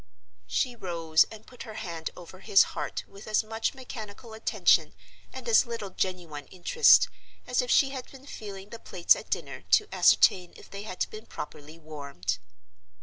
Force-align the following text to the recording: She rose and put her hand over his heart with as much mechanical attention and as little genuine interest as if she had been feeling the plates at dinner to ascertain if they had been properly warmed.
She 0.47 0.75
rose 0.75 1.25
and 1.25 1.45
put 1.45 1.61
her 1.61 1.75
hand 1.75 2.09
over 2.17 2.39
his 2.39 2.63
heart 2.73 3.03
with 3.07 3.27
as 3.27 3.43
much 3.43 3.75
mechanical 3.75 4.33
attention 4.33 4.95
and 5.31 5.47
as 5.47 5.67
little 5.67 5.91
genuine 5.91 6.47
interest 6.47 7.07
as 7.45 7.61
if 7.61 7.69
she 7.69 7.89
had 7.91 8.09
been 8.09 8.25
feeling 8.25 8.69
the 8.71 8.79
plates 8.79 9.15
at 9.15 9.29
dinner 9.29 9.61
to 9.73 9.87
ascertain 9.93 10.53
if 10.55 10.71
they 10.71 10.81
had 10.81 11.05
been 11.11 11.27
properly 11.27 11.77
warmed. 11.77 12.39